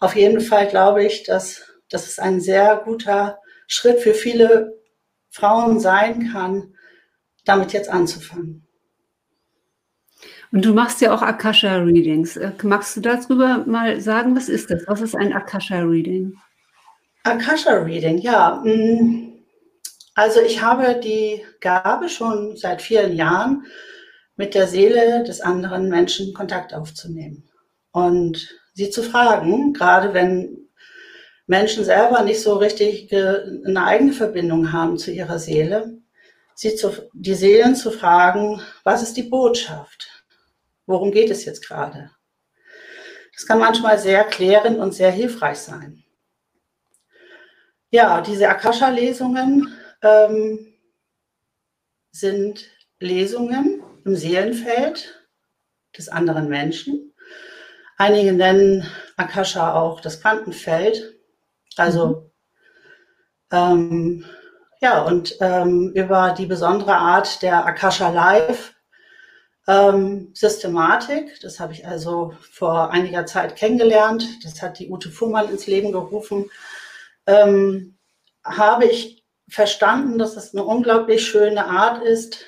Auf 0.00 0.16
jeden 0.16 0.40
Fall 0.40 0.66
glaube 0.66 1.04
ich, 1.04 1.24
dass, 1.24 1.62
dass 1.90 2.06
es 2.06 2.18
ein 2.18 2.40
sehr 2.40 2.82
guter 2.84 3.38
Schritt 3.66 4.00
für 4.00 4.14
viele 4.14 4.77
Frauen 5.30 5.80
sein 5.80 6.30
kann, 6.32 6.74
damit 7.44 7.72
jetzt 7.72 7.90
anzufangen. 7.90 8.66
Und 10.50 10.64
du 10.64 10.72
machst 10.72 11.00
ja 11.00 11.14
auch 11.14 11.22
Akasha-Readings. 11.22 12.36
Äh, 12.36 12.52
magst 12.62 12.96
du 12.96 13.00
darüber 13.00 13.64
mal 13.66 14.00
sagen, 14.00 14.34
was 14.34 14.48
ist 14.48 14.70
das? 14.70 14.84
Was 14.86 15.02
ist 15.02 15.14
ein 15.14 15.32
Akasha-Reading? 15.32 16.34
Akasha 17.24 17.72
Reading, 17.72 18.18
ja. 18.18 18.62
Mm. 18.64 19.34
Also 20.14 20.40
ich 20.40 20.62
habe 20.62 20.98
die 21.02 21.44
Gabe 21.60 22.08
schon 22.08 22.56
seit 22.56 22.82
vielen 22.82 23.14
Jahren, 23.14 23.64
mit 24.38 24.54
der 24.54 24.66
Seele 24.66 25.24
des 25.24 25.40
anderen 25.40 25.88
Menschen 25.88 26.32
Kontakt 26.32 26.72
aufzunehmen 26.72 27.48
und 27.90 28.56
sie 28.72 28.88
zu 28.88 29.02
fragen, 29.02 29.74
gerade 29.74 30.14
wenn 30.14 30.57
Menschen 31.48 31.82
selber 31.82 32.22
nicht 32.22 32.42
so 32.42 32.56
richtig 32.56 33.12
eine 33.12 33.84
eigene 33.84 34.12
Verbindung 34.12 34.72
haben 34.72 34.98
zu 34.98 35.10
ihrer 35.10 35.38
Seele, 35.38 35.98
sie 36.54 36.76
zu, 36.76 36.92
die 37.14 37.34
Seelen 37.34 37.74
zu 37.74 37.90
fragen, 37.90 38.60
was 38.84 39.02
ist 39.02 39.16
die 39.16 39.22
Botschaft? 39.22 40.24
Worum 40.86 41.10
geht 41.10 41.30
es 41.30 41.46
jetzt 41.46 41.66
gerade? 41.66 42.10
Das 43.32 43.46
kann 43.46 43.58
manchmal 43.58 43.98
sehr 43.98 44.24
klärend 44.24 44.78
und 44.78 44.92
sehr 44.92 45.10
hilfreich 45.10 45.58
sein. 45.58 46.04
Ja, 47.90 48.20
diese 48.20 48.48
Akasha-Lesungen 48.48 49.72
ähm, 50.02 50.74
sind 52.10 52.68
Lesungen 53.00 53.82
im 54.04 54.16
Seelenfeld 54.16 55.26
des 55.96 56.10
anderen 56.10 56.48
Menschen. 56.48 57.14
Einige 57.96 58.34
nennen 58.34 58.86
Akasha 59.16 59.74
auch 59.74 60.02
das 60.02 60.20
Quantenfeld. 60.20 61.17
Also 61.78 62.30
mhm. 63.50 63.56
ähm, 63.56 64.24
ja, 64.80 65.02
und 65.02 65.36
ähm, 65.40 65.92
über 65.94 66.34
die 66.36 66.46
besondere 66.46 66.94
Art 66.96 67.42
der 67.42 67.66
Akasha 67.66 68.10
Live 68.10 68.74
ähm, 69.66 70.30
Systematik, 70.34 71.40
das 71.42 71.58
habe 71.58 71.72
ich 71.72 71.86
also 71.86 72.34
vor 72.52 72.90
einiger 72.90 73.26
Zeit 73.26 73.56
kennengelernt. 73.56 74.24
Das 74.44 74.62
hat 74.62 74.78
die 74.78 74.88
Ute 74.88 75.10
Fuhrmann 75.10 75.50
ins 75.50 75.66
Leben 75.66 75.92
gerufen 75.92 76.48
ähm, 77.28 77.94
habe 78.42 78.86
ich 78.86 79.22
verstanden, 79.48 80.18
dass 80.18 80.36
es 80.36 80.54
eine 80.54 80.64
unglaublich 80.64 81.26
schöne 81.26 81.66
Art 81.66 82.02
ist, 82.02 82.46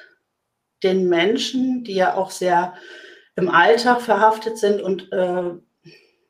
den 0.83 1.09
Menschen, 1.09 1.85
die 1.85 1.95
ja 1.95 2.15
auch 2.15 2.31
sehr 2.31 2.75
im 3.37 3.51
Alltag 3.51 4.01
verhaftet 4.01 4.59
sind 4.59 4.81
und 4.81 5.13
äh, 5.13 5.51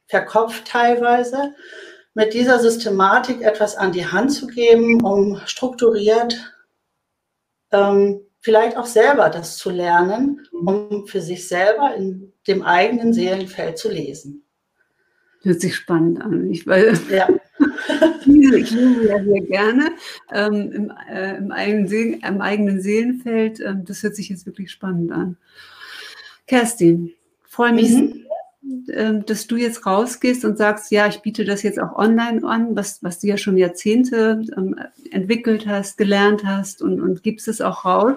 verkopft 0.08 0.66
teilweise, 0.66 1.54
mit 2.14 2.34
dieser 2.34 2.58
Systematik 2.58 3.42
etwas 3.42 3.76
an 3.76 3.92
die 3.92 4.06
Hand 4.06 4.32
zu 4.32 4.46
geben, 4.46 5.02
um 5.02 5.40
strukturiert 5.46 6.54
ähm, 7.72 8.20
vielleicht 8.40 8.76
auch 8.76 8.86
selber 8.86 9.28
das 9.28 9.56
zu 9.56 9.70
lernen, 9.70 10.46
um 10.52 11.06
für 11.06 11.20
sich 11.20 11.46
selber 11.46 11.94
in 11.94 12.32
dem 12.46 12.62
eigenen 12.62 13.12
Seelenfeld 13.12 13.78
zu 13.78 13.90
lesen. 13.90 14.44
Hört 15.42 15.60
sich 15.60 15.76
spannend 15.76 16.20
an. 16.20 16.50
Ich, 16.50 16.66
weil, 16.66 16.98
ja. 17.10 17.28
ich 18.20 18.70
lese 18.70 19.08
ja 19.08 19.22
sehr 19.22 19.40
gerne 19.42 19.90
ähm, 20.32 20.72
im, 20.72 20.92
äh, 21.10 21.36
im, 21.36 21.50
eigenen 21.50 21.88
See, 21.88 22.20
im, 22.26 22.40
eigenen 22.40 22.80
Seelenfeld. 22.80 23.60
Ähm, 23.60 23.84
das 23.84 24.02
hört 24.02 24.16
sich 24.16 24.28
jetzt 24.28 24.46
wirklich 24.46 24.70
spannend 24.70 25.12
an. 25.12 25.36
Kerstin, 26.46 27.12
freue 27.46 27.72
mich 27.72 27.90
mhm. 27.90 28.26
Sehr, 28.62 28.96
äh, 28.96 29.20
dass 29.24 29.46
du 29.46 29.56
jetzt 29.56 29.86
rausgehst 29.86 30.44
und 30.44 30.58
sagst, 30.58 30.90
ja, 30.90 31.06
ich 31.06 31.20
biete 31.20 31.44
das 31.44 31.62
jetzt 31.62 31.80
auch 31.80 31.96
online 31.96 32.46
an, 32.46 32.76
was, 32.76 33.02
was 33.02 33.20
du 33.20 33.26
ja 33.26 33.36
schon 33.36 33.56
Jahrzehnte 33.56 34.42
ähm, 34.56 34.76
entwickelt 35.10 35.66
hast, 35.66 35.98
gelernt 35.98 36.44
hast 36.44 36.82
und, 36.82 37.00
und 37.00 37.22
gibst 37.22 37.48
es 37.48 37.60
auch 37.60 37.84
raus 37.84 38.14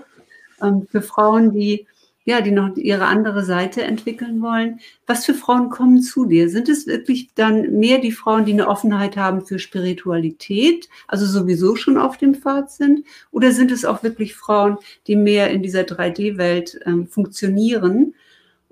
ähm, 0.62 0.88
für 0.90 1.02
Frauen, 1.02 1.52
die 1.52 1.88
ja, 2.26 2.42
die 2.42 2.52
noch 2.52 2.76
ihre 2.78 3.06
andere 3.06 3.44
Seite 3.44 3.84
entwickeln 3.84 4.42
wollen. 4.42 4.80
Was 5.06 5.26
für 5.26 5.34
Frauen 5.34 5.70
kommen 5.70 6.02
zu 6.02 6.26
dir? 6.26 6.50
Sind 6.50 6.70
es 6.70 6.88
wirklich 6.88 7.30
dann 7.36 7.80
mehr 7.80 8.00
die 8.00 8.14
Frauen, 8.14 8.46
die 8.46 8.54
eine 8.54 8.70
Offenheit 8.70 9.18
haben 9.18 9.46
für 9.46 9.60
Spiritualität, 9.60 10.88
also 11.08 11.26
sowieso 11.26 11.76
schon 11.76 11.98
auf 11.98 12.18
dem 12.18 12.36
Pfad 12.36 12.72
sind? 12.72 13.06
Oder 13.32 13.52
sind 13.52 13.72
es 13.72 13.84
auch 13.84 14.04
wirklich 14.04 14.36
Frauen, 14.36 14.78
die 15.08 15.18
mehr 15.18 15.50
in 15.50 15.64
dieser 15.64 15.82
3D-Welt 15.82 16.80
ähm, 16.86 17.08
funktionieren 17.08 18.14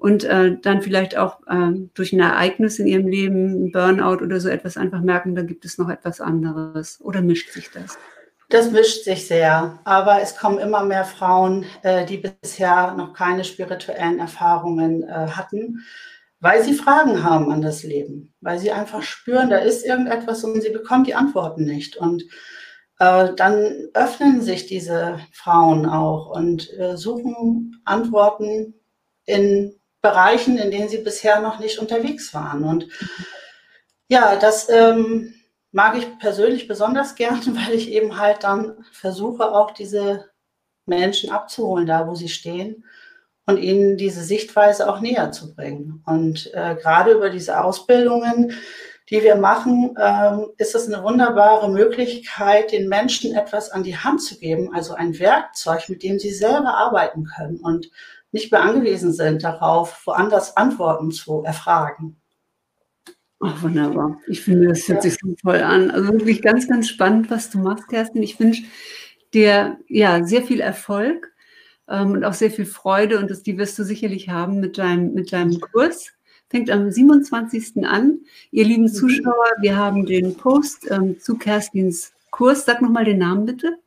und 0.02 0.24
äh, 0.24 0.58
dann 0.60 0.82
vielleicht 0.82 1.16
auch 1.16 1.42
äh, 1.46 1.74
durch 1.94 2.12
ein 2.12 2.22
Ereignis 2.22 2.80
in 2.80 2.88
ihrem 2.88 3.08
Leben, 3.08 3.72
Burnout 3.72 4.24
oder 4.24 4.40
so 4.40 4.50
etwas 4.50 4.76
einfach 4.76 5.02
merken, 5.02 5.36
da 5.36 5.44
gibt 5.44 5.64
es 5.64 5.78
noch 5.78 5.90
etwas 5.90 6.20
anderes. 6.20 7.00
Oder 7.02 7.22
mischt 7.22 7.52
sich 7.52 7.70
das? 7.70 8.00
Das 8.50 8.72
mischt 8.72 9.04
sich 9.04 9.28
sehr, 9.28 9.80
aber 9.84 10.20
es 10.20 10.36
kommen 10.36 10.58
immer 10.58 10.84
mehr 10.84 11.06
Frauen, 11.06 11.66
äh, 11.84 12.04
die 12.08 12.18
bisher 12.18 12.96
noch 12.96 13.14
keine 13.14 13.44
spirituellen 13.44 14.18
Erfahrungen 14.18 15.04
äh, 15.04 15.28
hatten, 15.28 15.86
weil 16.40 16.64
sie 16.64 16.74
Fragen 16.74 17.24
haben 17.24 17.52
an 17.52 17.62
das 17.62 17.84
Leben, 17.84 18.34
weil 18.42 18.58
sie 18.58 18.72
einfach 18.72 19.04
spüren, 19.04 19.52
da 19.52 19.58
ist 19.58 19.86
irgendetwas 19.86 20.44
und 20.44 20.64
sie 20.64 20.72
bekommen 20.72 21.04
die 21.04 21.14
Antworten 21.14 21.64
nicht. 21.64 21.96
Und 21.98 22.24
äh, 22.98 23.36
dann 23.36 23.90
öffnen 23.94 24.42
sich 24.42 24.66
diese 24.66 25.20
Frauen 25.32 25.86
auch 25.86 26.36
und 26.36 26.72
suchen 26.96 27.80
Antworten 27.86 28.74
in 29.26 29.76
Bereichen, 30.02 30.58
in 30.58 30.72
denen 30.72 30.90
sie 30.90 31.00
bisher 31.00 31.40
noch 31.42 31.60
nicht 31.60 31.80
unterwegs 31.80 32.34
waren. 32.34 32.64
Und 32.64 32.88
ja, 34.08 34.36
das 34.36 34.70
ähm, 34.70 35.34
mag 35.72 35.98
ich 35.98 36.20
persönlich 36.20 36.68
besonders 36.68 37.16
gern, 37.16 37.42
weil 37.46 37.74
ich 37.76 37.92
eben 37.92 38.18
halt 38.18 38.44
dann 38.44 38.86
versuche, 38.92 39.52
auch 39.52 39.72
diese 39.72 40.30
Menschen 40.86 41.32
abzuholen, 41.32 41.86
da 41.86 42.08
wo 42.08 42.16
sie 42.16 42.30
stehen 42.30 42.84
und 43.46 43.58
ihnen 43.58 43.98
diese 43.98 44.24
Sichtweise 44.24 44.90
auch 44.90 45.00
näher 45.00 45.32
zu 45.32 45.54
bringen. 45.56 46.04
Und 46.06 46.52
äh, 46.54 46.76
gerade 46.76 47.12
über 47.12 47.30
diese 47.30 47.64
Ausbildungen, 47.64 48.54
die 49.10 49.24
wir 49.24 49.36
machen, 49.36 49.96
ähm, 50.00 50.48
ist 50.58 50.74
es 50.74 50.88
eine 50.88 51.04
wunderbare 51.04 51.70
Möglichkeit, 51.70 52.72
den 52.72 52.88
Menschen 52.88 53.36
etwas 53.36 53.70
an 53.70 53.84
die 53.84 53.98
Hand 53.98 54.24
zu 54.24 54.38
geben, 54.38 54.74
also 54.74 54.94
ein 54.94 55.20
Werkzeug, 55.20 55.90
mit 55.90 56.02
dem 56.02 56.18
sie 56.18 56.32
selber 56.32 56.74
arbeiten 56.74 57.26
können 57.26 57.58
und 57.58 57.92
nicht 58.32 58.52
mehr 58.52 58.62
angewiesen 58.62 59.14
sind 59.14 59.44
darauf, 59.44 60.02
woanders 60.06 60.56
Antworten 60.58 61.12
zu 61.12 61.44
erfragen. 61.44 62.22
Oh, 63.40 63.50
wunderbar. 63.62 64.20
Ich 64.28 64.42
finde, 64.42 64.68
das 64.68 64.88
hört 64.88 65.04
ja. 65.04 65.10
sich 65.10 65.20
so 65.20 65.34
toll 65.42 65.62
an. 65.62 65.90
Also 65.90 66.14
wirklich 66.14 66.42
ganz, 66.42 66.68
ganz 66.68 66.88
spannend, 66.88 67.32
was 67.32 67.50
du 67.50 67.58
machst, 67.58 67.88
Kerstin. 67.88 68.22
Ich 68.22 68.40
wünsche 68.40 68.64
dir 69.34 69.80
ja 69.88 70.24
sehr 70.24 70.44
viel 70.44 70.60
Erfolg 70.60 71.34
ähm, 71.90 72.12
und 72.12 72.24
auch 72.24 72.34
sehr 72.34 72.52
viel 72.52 72.66
Freude 72.66 73.18
und 73.18 73.32
das, 73.32 73.42
die 73.42 73.58
wirst 73.58 73.80
du 73.80 73.84
sicherlich 73.84 74.30
haben 74.30 74.60
mit 74.60 74.78
deinem, 74.78 75.14
mit 75.14 75.32
deinem 75.32 75.60
Kurs. 75.60 76.12
Fängt 76.50 76.70
am 76.70 76.92
27. 76.92 77.86
an. 77.86 78.20
Ihr 78.52 78.66
lieben 78.66 78.84
mhm. 78.84 78.94
Zuschauer, 78.94 79.52
wir 79.62 79.76
haben 79.76 80.06
den 80.06 80.36
Post 80.36 80.92
ähm, 80.92 81.20
zu 81.20 81.38
Kerstins 81.38 82.14
Kurs. 82.30 82.66
Sag 82.66 82.82
nochmal 82.82 83.06
den 83.06 83.18
Namen 83.18 83.46
bitte. 83.46 83.80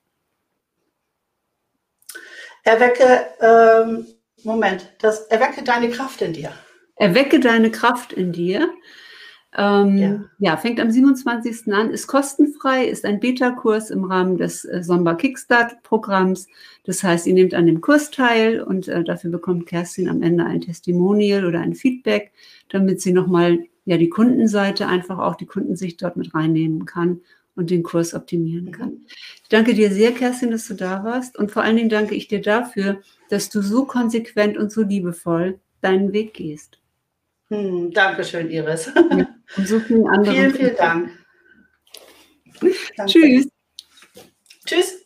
Erwecke, 2.65 3.27
ähm, 3.41 4.07
Moment, 4.45 4.93
das 5.01 5.21
erwecke 5.27 5.63
deine 5.65 5.91
Kraft 5.91 6.23
in 6.23 6.33
dir. 6.33 6.53
Erwecke 6.97 7.41
deine 7.41 7.71
Kraft 7.71 8.13
in 8.13 8.33
dir. 8.33 8.71
Ähm, 9.57 9.99
ja. 9.99 10.25
ja. 10.39 10.57
fängt 10.57 10.81
am 10.81 10.91
27. 10.91 11.73
an, 11.73 11.91
ist 11.91 12.09
kostenfrei, 12.09 12.87
ist 12.87 13.05
ein 13.05 13.21
Beta-Kurs 13.21 13.91
im 13.91 14.05
Rahmen 14.05 14.37
des 14.37 14.65
äh, 14.65 14.83
Somba 14.83 15.15
Kickstart-Programms. 15.15 16.49
Das 16.85 17.03
heißt, 17.03 17.27
ihr 17.27 17.35
nehmt 17.35 17.55
an 17.55 17.67
dem 17.67 17.81
Kurs 17.81 18.11
teil 18.11 18.61
und 18.61 18.89
äh, 18.89 19.05
dafür 19.05 19.31
bekommt 19.31 19.67
Kerstin 19.67 20.09
am 20.09 20.23
Ende 20.23 20.45
ein 20.45 20.61
Testimonial 20.61 21.45
oder 21.45 21.61
ein 21.61 21.75
Feedback, 21.75 22.33
damit 22.69 23.01
sie 23.01 23.13
nochmal 23.13 23.61
ja, 23.85 23.97
die 23.97 24.09
Kundenseite 24.09 24.89
einfach 24.89 25.19
auch 25.19 25.37
die 25.37 25.47
Kundensicht 25.47 26.03
dort 26.03 26.17
mit 26.17 26.35
reinnehmen 26.35 26.85
kann 26.85 27.21
und 27.57 27.71
den 27.71 27.83
Kurs 27.83 28.15
optimieren 28.15 28.73
kann. 28.73 28.91
Mhm. 28.91 29.07
Ich 29.43 29.49
danke 29.49 29.75
dir 29.75 29.91
sehr, 29.93 30.13
Kerstin, 30.13 30.51
dass 30.51 30.67
du 30.67 30.75
da 30.75 31.05
warst 31.05 31.39
und 31.39 31.51
vor 31.51 31.63
allen 31.63 31.77
Dingen 31.77 31.89
danke 31.89 32.15
ich 32.15 32.29
dir 32.29 32.41
dafür, 32.41 33.01
dass 33.29 33.51
du 33.51 33.63
so 33.63 33.85
konsequent 33.85 34.57
und 34.57 34.73
so 34.73 34.83
liebevoll 34.83 35.61
deinen 35.81 36.13
Weg 36.13 36.35
gehst. 36.35 36.79
Hm, 37.49 37.93
Dankeschön, 37.93 38.51
Iris. 38.51 38.89
Und 39.57 39.69
so 39.69 39.79
vielen 39.81 40.09
anderen. 40.09 40.35
Vielen, 40.35 40.55
vielen 40.55 40.77
Dank. 40.77 41.11
Danke. 42.97 43.13
Tschüss. 43.13 43.49
Tschüss. 44.65 45.05